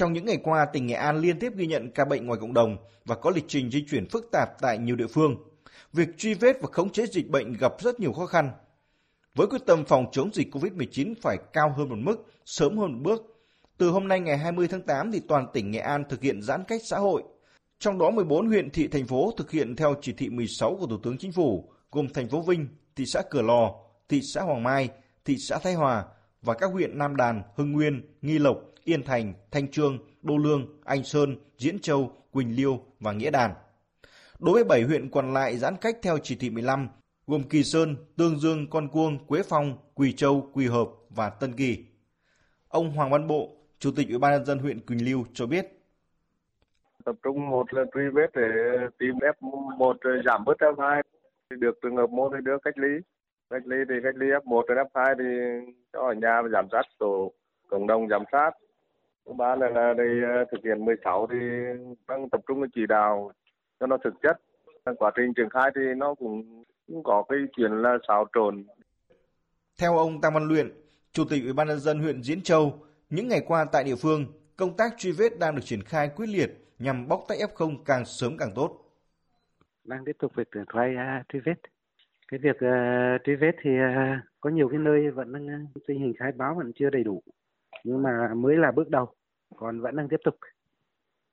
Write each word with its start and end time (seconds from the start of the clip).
Trong 0.00 0.12
những 0.12 0.24
ngày 0.24 0.38
qua, 0.42 0.64
tỉnh 0.64 0.86
Nghệ 0.86 0.94
An 0.94 1.18
liên 1.20 1.38
tiếp 1.38 1.52
ghi 1.56 1.66
nhận 1.66 1.90
ca 1.90 2.04
bệnh 2.04 2.26
ngoài 2.26 2.38
cộng 2.40 2.54
đồng 2.54 2.76
và 3.04 3.14
có 3.14 3.30
lịch 3.30 3.44
trình 3.48 3.70
di 3.70 3.84
chuyển 3.90 4.08
phức 4.08 4.28
tạp 4.32 4.60
tại 4.60 4.78
nhiều 4.78 4.96
địa 4.96 5.06
phương. 5.06 5.36
Việc 5.92 6.08
truy 6.18 6.34
vết 6.34 6.56
và 6.60 6.68
khống 6.72 6.92
chế 6.92 7.06
dịch 7.06 7.30
bệnh 7.30 7.52
gặp 7.52 7.72
rất 7.78 8.00
nhiều 8.00 8.12
khó 8.12 8.26
khăn. 8.26 8.50
Với 9.34 9.46
quyết 9.46 9.66
tâm 9.66 9.84
phòng 9.84 10.06
chống 10.12 10.30
dịch 10.32 10.54
COVID-19 10.54 11.14
phải 11.22 11.36
cao 11.52 11.74
hơn 11.76 11.88
một 11.88 11.98
mức, 11.98 12.26
sớm 12.44 12.78
hơn 12.78 12.92
một 12.92 12.98
bước, 13.02 13.44
từ 13.78 13.90
hôm 13.90 14.08
nay 14.08 14.20
ngày 14.20 14.38
20 14.38 14.68
tháng 14.68 14.82
8 14.82 15.12
thì 15.12 15.20
toàn 15.28 15.46
tỉnh 15.52 15.70
Nghệ 15.70 15.80
An 15.80 16.04
thực 16.08 16.22
hiện 16.22 16.42
giãn 16.42 16.64
cách 16.68 16.80
xã 16.84 16.98
hội. 16.98 17.22
Trong 17.78 17.98
đó 17.98 18.10
14 18.10 18.48
huyện 18.48 18.70
thị 18.70 18.88
thành 18.88 19.06
phố 19.06 19.32
thực 19.36 19.50
hiện 19.50 19.76
theo 19.76 19.94
chỉ 20.02 20.12
thị 20.12 20.28
16 20.28 20.76
của 20.80 20.86
Thủ 20.86 20.98
tướng 21.02 21.18
Chính 21.18 21.32
phủ, 21.32 21.72
gồm 21.90 22.08
thành 22.08 22.28
phố 22.28 22.40
Vinh, 22.40 22.68
thị 22.96 23.06
xã 23.06 23.22
Cửa 23.30 23.42
Lò, 23.42 23.74
thị 24.08 24.20
xã 24.22 24.42
Hoàng 24.42 24.62
Mai, 24.62 24.88
thị 25.24 25.36
xã 25.38 25.58
Thái 25.58 25.74
Hòa 25.74 26.04
và 26.42 26.54
các 26.54 26.72
huyện 26.72 26.98
Nam 26.98 27.16
Đàn, 27.16 27.42
Hưng 27.56 27.72
Nguyên, 27.72 28.02
Nghi 28.22 28.38
Lộc, 28.38 28.56
Yên 28.84 29.02
Thành, 29.02 29.34
Thanh 29.50 29.68
Trương, 29.68 29.98
Đô 30.22 30.36
Lương, 30.36 30.66
Anh 30.84 31.04
Sơn, 31.04 31.36
Diễn 31.58 31.78
Châu, 31.78 32.12
Quỳnh 32.32 32.56
Liêu 32.56 32.80
và 33.00 33.12
Nghĩa 33.12 33.30
Đàn. 33.30 33.50
Đối 34.38 34.54
với 34.54 34.64
7 34.64 34.82
huyện 34.82 35.10
còn 35.10 35.34
lại 35.34 35.56
giãn 35.56 35.76
cách 35.80 35.96
theo 36.02 36.18
chỉ 36.22 36.36
thị 36.36 36.50
15, 36.50 36.88
gồm 37.26 37.42
Kỳ 37.42 37.64
Sơn, 37.64 37.96
Tương 38.16 38.38
Dương, 38.38 38.70
Con 38.70 38.88
Cuông, 38.88 39.26
Quế 39.26 39.42
Phong, 39.48 39.78
Quỳ 39.94 40.12
Châu, 40.12 40.50
Quỳ 40.52 40.66
Hợp 40.66 40.88
và 41.10 41.30
Tân 41.30 41.52
Kỳ. 41.52 41.84
Ông 42.68 42.90
Hoàng 42.90 43.10
Văn 43.10 43.26
Bộ, 43.26 43.56
Chủ 43.78 43.90
tịch 43.96 44.08
Ủy 44.08 44.18
ban 44.18 44.32
nhân 44.32 44.44
dân 44.44 44.58
huyện 44.58 44.80
Quỳnh 44.80 45.04
Lưu 45.10 45.24
cho 45.34 45.46
biết. 45.46 45.66
Tập 47.04 47.16
trung 47.22 47.50
một 47.50 47.74
là 47.74 47.84
truy 47.94 48.02
vết 48.12 48.30
để 48.34 48.48
tìm 48.98 49.14
F1 49.40 50.22
giảm 50.24 50.44
bớt 50.44 50.58
F2, 50.58 51.02
được 51.50 51.78
trường 51.82 51.96
hợp 51.96 52.10
một 52.10 52.30
thì 52.32 52.38
đưa 52.44 52.58
cách 52.64 52.78
ly. 52.78 52.88
Cách 53.50 53.66
ly 53.66 53.76
thì 53.88 53.94
cách 54.02 54.14
ly 54.16 54.26
F1 54.26 54.62
đến 54.68 54.78
F2 54.92 55.14
thì 55.18 55.24
cho 55.92 56.00
ở 56.00 56.12
nhà 56.12 56.42
và 56.42 56.48
giảm 56.48 56.66
sát 56.72 56.82
tổ 56.98 57.32
cộng 57.68 57.86
đồng 57.86 58.08
giám 58.08 58.22
sát. 58.32 58.50
Thứ 59.26 59.32
ba 59.32 59.56
là, 59.56 59.68
là 59.68 59.94
đây 59.94 60.08
ờ, 60.22 60.44
thực 60.52 60.60
hiện 60.64 60.84
16 60.84 61.26
thì 61.30 61.38
đang 62.08 62.30
tập 62.30 62.40
trung 62.48 62.62
chỉ 62.74 62.86
đạo 62.88 63.32
cho 63.80 63.86
nó 63.86 63.96
thực 64.04 64.14
chất. 64.22 64.40
Quá 64.98 65.10
trình 65.16 65.32
triển 65.36 65.48
khai 65.50 65.70
thì 65.74 65.80
nó 65.96 66.14
cũng, 66.14 66.64
cũng 66.86 67.02
có 67.02 67.24
cái 67.28 67.38
chuyện 67.56 67.70
là 67.72 67.98
xáo 68.08 68.26
trộn. 68.34 68.64
Theo 69.80 69.96
ông 69.96 70.20
Tăng 70.20 70.34
Văn 70.34 70.48
Luyện, 70.48 70.70
Chủ 71.12 71.24
tịch 71.30 71.42
Ủy 71.42 71.52
ban 71.52 71.68
nhân 71.68 71.78
dân 71.78 72.00
huyện 72.00 72.22
Diễn 72.22 72.42
Châu, 72.42 72.72
những 73.10 73.28
ngày 73.28 73.42
qua 73.46 73.64
tại 73.72 73.84
địa 73.84 73.96
phương, 74.02 74.26
công 74.56 74.76
tác 74.76 74.94
truy 74.98 75.12
vết 75.12 75.38
đang 75.38 75.54
được 75.54 75.62
triển 75.64 75.82
khai 75.82 76.10
quyết 76.16 76.26
liệt 76.26 76.50
nhằm 76.78 77.08
bóc 77.08 77.24
tách 77.28 77.38
F0 77.38 77.76
càng 77.84 78.04
sớm 78.04 78.36
càng 78.38 78.52
tốt. 78.54 78.78
Đang 79.84 80.04
tiếp 80.04 80.16
tục 80.18 80.32
việc 80.34 80.48
triển 80.54 80.64
khai 80.66 80.94
uh, 80.94 81.28
truy 81.28 81.40
vết. 81.44 81.54
Cái 82.30 82.40
việc 82.42 82.56
uh, 82.56 83.20
truy 83.24 83.34
vết 83.36 83.52
thì 83.62 83.70
uh, 83.70 84.24
có 84.40 84.50
nhiều 84.50 84.68
cái 84.68 84.78
nơi 84.78 85.10
vẫn 85.10 85.32
đang 85.32 85.64
uh, 85.64 85.82
tình 85.86 86.00
hình 86.00 86.12
khai 86.18 86.32
báo 86.36 86.54
vẫn 86.58 86.72
chưa 86.78 86.90
đầy 86.90 87.04
đủ, 87.04 87.22
nhưng 87.84 88.02
mà 88.02 88.10
mới 88.36 88.56
là 88.56 88.72
bước 88.76 88.88
đầu, 88.88 89.14
còn 89.56 89.80
vẫn 89.80 89.96
đang 89.96 90.08
tiếp 90.08 90.20
tục 90.24 90.34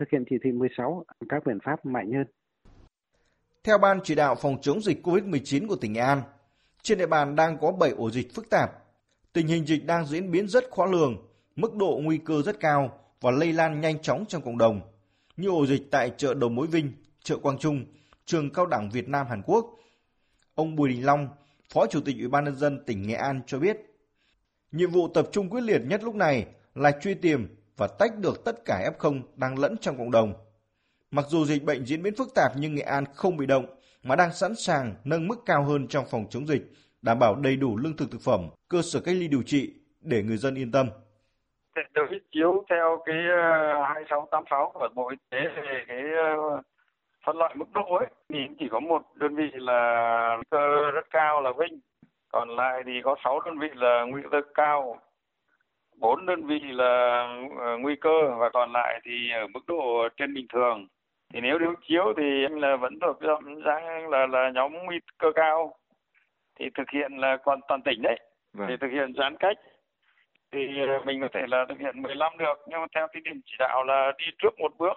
thực 0.00 0.10
hiện 0.12 0.24
chỉ 0.30 0.36
thị 0.44 0.52
16 0.52 1.04
các 1.28 1.46
biện 1.46 1.58
pháp 1.64 1.86
mạnh 1.86 2.12
hơn. 2.12 2.26
Theo 3.64 3.78
Ban 3.78 4.00
chỉ 4.04 4.14
đạo 4.14 4.34
phòng 4.34 4.56
chống 4.62 4.80
dịch 4.80 5.06
COVID-19 5.06 5.68
của 5.68 5.76
tỉnh 5.76 5.92
Nghệ 5.92 6.00
An, 6.00 6.22
trên 6.82 6.98
địa 6.98 7.06
bàn 7.06 7.36
đang 7.36 7.58
có 7.58 7.72
7 7.72 7.90
ổ 7.90 8.10
dịch 8.10 8.34
phức 8.34 8.50
tạp. 8.50 8.70
Tình 9.32 9.46
hình 9.46 9.66
dịch 9.66 9.86
đang 9.86 10.06
diễn 10.06 10.30
biến 10.30 10.48
rất 10.48 10.64
khó 10.70 10.86
lường, 10.86 11.16
mức 11.56 11.76
độ 11.76 12.00
nguy 12.02 12.18
cơ 12.18 12.42
rất 12.42 12.60
cao 12.60 12.98
và 13.20 13.30
lây 13.30 13.52
lan 13.52 13.80
nhanh 13.80 13.98
chóng 13.98 14.24
trong 14.28 14.42
cộng 14.42 14.58
đồng, 14.58 14.80
như 15.36 15.48
ổ 15.48 15.66
dịch 15.66 15.90
tại 15.90 16.12
chợ 16.16 16.34
Đầu 16.34 16.50
Mối 16.50 16.66
Vinh, 16.66 16.92
chợ 17.22 17.36
Quang 17.42 17.58
Trung, 17.58 17.84
trường 18.24 18.50
cao 18.50 18.66
đẳng 18.66 18.90
Việt 18.90 19.08
Nam 19.08 19.26
Hàn 19.26 19.42
Quốc. 19.46 19.76
Ông 20.60 20.76
Bùi 20.76 20.88
Đình 20.88 21.06
Long, 21.06 21.28
Phó 21.74 21.86
Chủ 21.86 22.00
tịch 22.04 22.16
Ủy 22.18 22.28
ban 22.28 22.44
nhân 22.44 22.56
dân 22.56 22.84
tỉnh 22.86 23.08
Nghệ 23.08 23.14
An 23.14 23.40
cho 23.46 23.58
biết, 23.58 23.76
nhiệm 24.72 24.90
vụ 24.90 25.08
tập 25.08 25.26
trung 25.32 25.50
quyết 25.50 25.60
liệt 25.60 25.82
nhất 25.86 26.04
lúc 26.04 26.14
này 26.14 26.46
là 26.74 26.92
truy 27.00 27.14
tìm 27.14 27.56
và 27.76 27.86
tách 27.98 28.18
được 28.18 28.44
tất 28.44 28.64
cả 28.64 28.90
F0 28.98 29.22
đang 29.36 29.58
lẫn 29.58 29.76
trong 29.80 29.98
cộng 29.98 30.10
đồng. 30.10 30.34
Mặc 31.10 31.24
dù 31.28 31.44
dịch 31.44 31.64
bệnh 31.64 31.84
diễn 31.84 32.02
biến 32.02 32.14
phức 32.16 32.34
tạp 32.34 32.52
nhưng 32.56 32.74
Nghệ 32.74 32.82
An 32.82 33.04
không 33.14 33.36
bị 33.36 33.46
động 33.46 33.66
mà 34.02 34.16
đang 34.16 34.32
sẵn 34.32 34.54
sàng 34.54 34.94
nâng 35.04 35.28
mức 35.28 35.36
cao 35.46 35.64
hơn 35.64 35.88
trong 35.88 36.04
phòng 36.10 36.26
chống 36.30 36.46
dịch, 36.46 36.62
đảm 37.02 37.18
bảo 37.18 37.34
đầy 37.34 37.56
đủ 37.56 37.76
lương 37.76 37.96
thực 37.96 38.10
thực 38.10 38.20
phẩm, 38.20 38.48
cơ 38.68 38.82
sở 38.82 39.00
cách 39.00 39.14
ly 39.18 39.28
điều 39.28 39.42
trị 39.42 39.74
để 40.00 40.22
người 40.22 40.36
dân 40.36 40.54
yên 40.54 40.72
tâm 40.72 40.88
đối 41.94 42.20
chiếu 42.32 42.64
theo 42.70 43.02
cái 43.06 43.16
ờ, 43.16 43.82
2686 43.82 44.70
của 44.74 44.88
Bộ 44.94 45.08
Y 45.10 45.16
tế 45.30 45.38
về 45.56 45.84
cái 45.88 46.02
ờ, 46.16 46.62
phân 47.26 47.36
loại 47.36 47.54
mức 47.56 47.66
độ 47.74 47.96
ấy 47.96 48.06
thì 48.32 48.48
chỉ 48.58 48.68
có 48.70 48.80
một 48.80 49.02
đơn 49.14 49.34
vị 49.34 49.50
là 49.54 50.32
nguy 50.36 50.44
cơ 50.50 50.90
rất 50.90 51.10
cao 51.10 51.40
là 51.40 51.52
Vinh, 51.58 51.80
còn 52.32 52.48
lại 52.48 52.82
thì 52.86 52.92
có 53.04 53.16
6 53.24 53.40
đơn 53.40 53.58
vị 53.58 53.68
là 53.74 54.04
nguy 54.08 54.22
cơ 54.30 54.40
cao, 54.54 55.00
4 55.96 56.26
đơn 56.26 56.46
vị 56.46 56.60
là 56.62 57.26
ờ, 57.58 57.78
nguy 57.78 57.96
cơ 57.96 58.36
và 58.38 58.50
còn 58.50 58.72
lại 58.72 59.00
thì 59.04 59.30
ở 59.30 59.46
mức 59.46 59.60
độ 59.66 60.08
trên 60.16 60.34
bình 60.34 60.46
thường. 60.52 60.86
Thì 61.32 61.40
nếu 61.40 61.58
đối 61.58 61.74
chiếu 61.88 62.12
thì 62.16 62.44
anh 62.44 62.58
là 62.58 62.76
vẫn 62.76 62.98
thuộc 63.00 63.18
dạng 63.64 64.08
là 64.08 64.26
là 64.26 64.50
nhóm 64.54 64.72
nguy 64.72 64.98
cơ 65.18 65.32
cao. 65.34 65.74
Thì 66.58 66.70
thực 66.74 66.90
hiện 66.90 67.16
là 67.16 67.36
còn 67.36 67.60
toàn 67.68 67.82
tỉnh 67.82 68.02
đấy. 68.02 68.18
Vâng. 68.52 68.68
thì 68.68 68.76
thực 68.80 68.88
hiện 68.92 69.12
giãn 69.16 69.36
cách 69.36 69.56
thì 70.52 70.80
ờ, 70.88 71.00
mình 71.04 71.20
có 71.20 71.28
thể 71.32 71.40
là 71.48 71.64
thực 71.68 71.78
hiện 71.78 72.02
15 72.02 72.38
được. 72.38 72.54
Nhưng 72.66 72.80
mà 72.80 72.86
theo 72.94 73.08
cái 73.12 73.22
điểm 73.24 73.40
chỉ 73.46 73.52
đạo 73.58 73.84
là 73.84 74.12
đi 74.18 74.24
trước 74.38 74.60
một 74.60 74.72
bước 74.78 74.96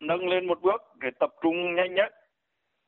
nâng 0.00 0.28
lên 0.28 0.46
một 0.46 0.60
bước 0.62 0.82
để 1.00 1.10
tập 1.20 1.30
trung 1.42 1.74
nhanh 1.74 1.94
nhất 1.94 2.14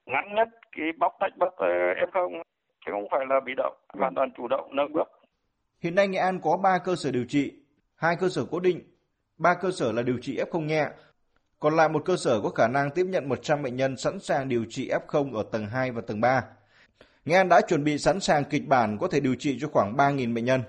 ngắn 0.06 0.34
nhất 0.34 0.49
cái 0.77 0.87
bóc 0.99 1.12
tách 1.21 1.37
bóc 1.39 1.55
ờ, 1.56 1.67
f0 2.12 2.43
chứ 2.87 2.93
không 2.93 3.09
phải 3.11 3.27
là 3.28 3.41
bị 3.47 3.53
động 3.56 3.75
hoàn 3.99 4.15
toàn 4.15 4.31
chủ 4.37 4.49
động 4.49 4.77
nâng 4.77 4.93
bước 4.93 5.09
hiện 5.81 5.94
nay 5.94 6.09
nghệ 6.09 6.19
an 6.19 6.41
có 6.43 6.56
3 6.56 6.78
cơ 6.78 6.97
sở 6.97 7.11
điều 7.11 7.25
trị 7.28 7.53
hai 7.94 8.17
cơ 8.17 8.28
sở 8.28 8.44
cố 8.50 8.61
định 8.61 8.81
ba 9.39 9.55
cơ 9.55 9.71
sở 9.71 9.93
là 9.93 10.03
điều 10.03 10.19
trị 10.22 10.39
f0 10.39 10.61
nhẹ 10.61 10.89
còn 11.61 11.77
lại 11.77 11.89
một 11.89 12.03
cơ 12.05 12.17
sở 12.17 12.41
có 12.41 12.49
khả 12.49 12.69
năng 12.69 12.91
tiếp 12.91 13.06
nhận 13.09 13.28
100 13.28 13.62
bệnh 13.62 13.77
nhân 13.77 13.97
sẵn 13.97 14.21
sàng 14.21 14.49
điều 14.49 14.65
trị 14.71 14.91
F0 14.91 15.34
ở 15.34 15.44
tầng 15.53 15.67
2 15.67 15.91
và 15.91 16.00
tầng 16.06 16.21
3. 16.21 16.44
Nghệ 17.25 17.37
An 17.37 17.49
đã 17.49 17.61
chuẩn 17.61 17.84
bị 17.84 17.99
sẵn 17.99 18.21
sàng 18.21 18.44
kịch 18.44 18.69
bản 18.69 18.99
có 18.99 19.09
thể 19.09 19.21
điều 19.21 19.34
trị 19.34 19.59
cho 19.61 19.69
khoảng 19.69 19.97
3.000 19.97 20.34
bệnh 20.34 20.44
nhân. 20.44 20.62